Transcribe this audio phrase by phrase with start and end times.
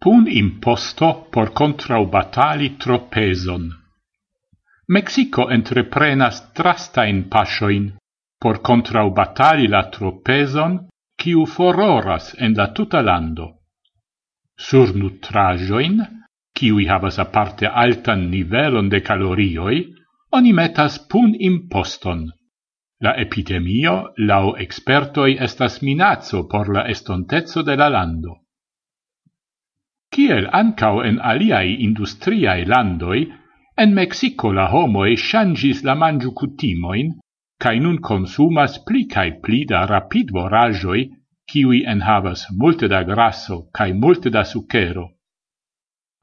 [0.00, 3.70] Pun imposto por contraubatali tropeson.
[4.88, 7.92] Mexico entreprenas trastain pasioin
[8.40, 10.88] por contraubatali la tropeson
[11.20, 13.46] quiu fororas en la tuta lando.
[14.56, 16.00] Sur nutrajoin,
[16.56, 19.78] quiui havas aparte altan nivelon de calorioi,
[20.32, 22.28] oni metas pun imposton.
[23.04, 28.40] La epidemio, lau expertoi, estas minazzo por la estontezzo de la lando.
[30.14, 33.20] Kiel ancau en aliai industriae landoi,
[33.82, 37.12] en Mexico la homoj changis la mangiu cutimoin,
[37.62, 41.04] cae nun consumas pli cae pli da rapid voragioi,
[41.50, 45.04] kiwi en havas multe da grasso cae multe da sucero.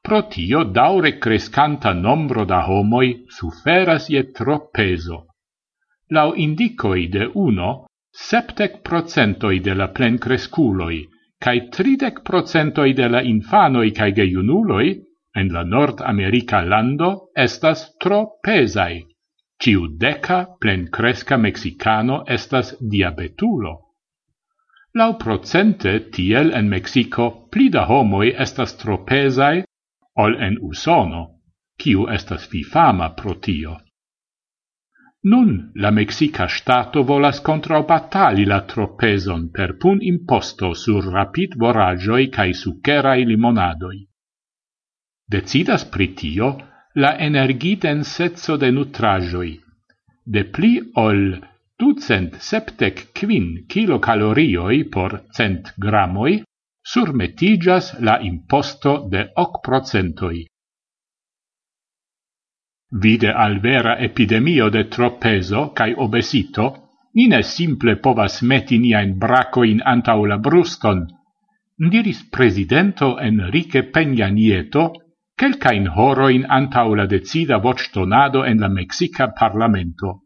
[0.03, 5.25] Pro tio daure crescanta nombro da homoi suferas je tro peso.
[6.11, 11.05] Lau indicoi de uno, septec procentoi de la plen cresculoi,
[11.39, 14.87] cae tridec procentoi de la infanoi cae geiunuloi
[15.35, 19.03] en la Nord-America lando estas tro pesai.
[19.61, 23.73] Ciu deca plencresca Mexicano estas diabetulo.
[24.93, 29.63] Lau procente tiel en Mexico pli da homoi estas tro pesai
[30.17, 31.23] ol en Usono,
[31.77, 33.77] kiu estas fifama pro tio.
[35.29, 42.53] Nun la Mexica Stato volas contraubatali la tropeson per pun imposto sur rapid voragioi cae
[42.53, 43.99] succerai limonadoi.
[45.35, 46.47] Decidas pritio
[47.03, 49.51] la energitensezzo de nutrajoi.
[50.23, 51.21] De pli ol
[51.75, 56.41] ducent septec quin kilocalorioi por cent gramoi
[56.81, 60.45] surmetigas la imposto de hoc procentoi.
[62.91, 66.67] Vide al vera epidemio de tropezo cae obesito,
[67.15, 71.05] ni ne simple povas meti niain bracoin antau la bruston.
[71.77, 74.93] Diris presidento Enrique Peña Nieto
[75.37, 80.23] quelcain horoin antau la decida voctonado en la Mexica Parlamento.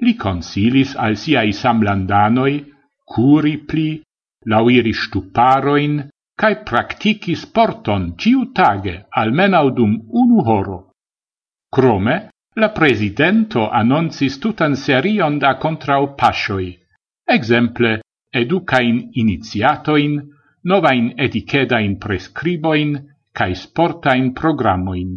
[0.00, 2.64] Li consilis al siai samlandanoi
[3.04, 4.00] curi pli,
[4.46, 5.98] lauiri stuparoin,
[6.38, 10.87] cae practici sporton ciutage almenau dum unu horo.
[11.70, 16.72] Crome, la presidento annoncis tutan serion da contrau pasioi,
[17.28, 18.00] exemple
[18.32, 20.18] educain iniziatoin,
[20.64, 22.96] novain etichedain prescriboin,
[23.32, 25.14] cae sportain programmoin.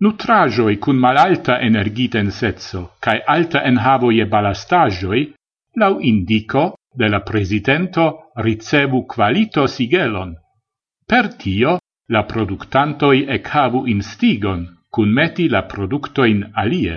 [0.00, 5.26] Nutrajoi cun malalta energitensetso cae alta enhavoie balastajoi,
[5.76, 10.34] lau indico de la presidento ricevu qualito sigelon.
[11.06, 11.79] Per tio
[12.14, 16.96] la productantoi ecavu instigon cun meti la productoin alie.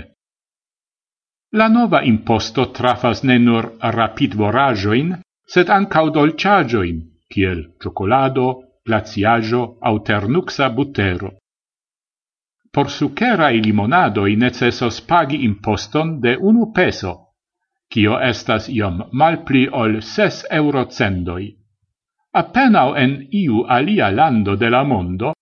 [1.60, 3.66] La nova imposto trafas ne nur
[3.98, 5.14] rapid vorajoin,
[5.46, 6.98] sed ancau dolciagioin,
[7.30, 8.48] kiel cioccolado,
[8.86, 11.32] glaciajo au ternuxa butero.
[12.74, 17.14] Por limonado limonadoi necessos pagi imposton de unu peso,
[17.92, 21.63] kio estas iom malpli ol ses eurocendoi.
[22.36, 25.34] Appenao en iu alia lando de la mondo,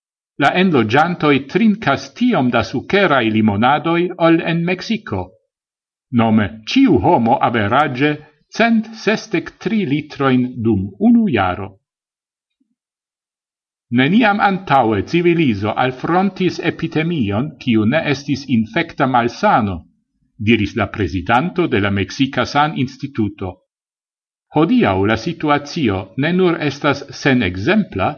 [0.44, 5.29] la enlogiantoi trincas tiom da sucerai limonadoi ol en Mexico.
[6.12, 8.12] Nome, ciu homo average
[8.50, 11.78] cent sestec tri litroin dum unu jaro.
[13.91, 19.85] Neniam antaue civiliso alfrontis epidemion kiu ne estis infecta malsano,
[20.38, 23.60] diris la presidanto de la Mexica San Instituto.
[24.56, 28.16] Hodiau la situatio ne nur estas sen exempla,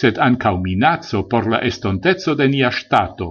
[0.00, 3.28] sed ancau minazzo por la estontezzo de nia stato.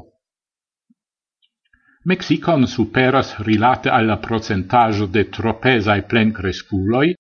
[2.04, 7.14] Mexicon superas rilate alla procentaggio de tropesai plencresculoi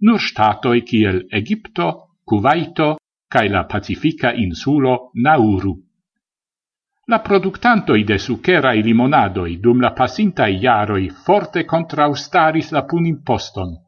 [0.00, 2.96] nur statoi kiel Egipto, Kuwaito,
[3.28, 5.74] cae la Pacifica insulo Nauru.
[7.06, 13.83] La productantoi de sucerae limonadoi dum la pasintai iaroi forte contraustaris la punimposton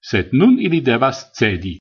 [0.00, 1.78] sed nun ili devas cedi.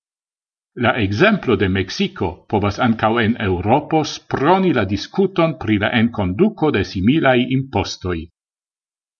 [0.75, 6.83] La exemplo de Mexico povas ancau en Europos proni la discuton pri la enconduco de
[6.83, 8.25] similai impostoi.